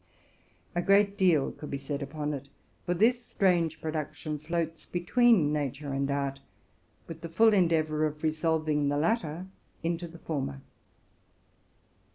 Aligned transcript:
''A 0.75 0.81
great 0.81 1.15
deal 1.15 1.51
could 1.51 1.69
be 1.69 1.77
said 1.77 2.01
upon 2.01 2.33
it; 2.33 2.47
for 2.87 2.95
this 2.95 3.23
strange 3.23 3.79
production 3.79 4.39
floats 4.39 4.87
between 4.87 5.53
nature 5.53 5.93
and 5.93 6.09
art, 6.09 6.39
with 7.05 7.21
the 7.21 7.29
full 7.29 7.53
endeavor 7.53 8.07
of 8.07 8.23
resolving 8.23 8.89
the 8.89 8.97
latter 8.97 9.45
into 9.83 10.07
the 10.07 10.17
former. 10.17 10.61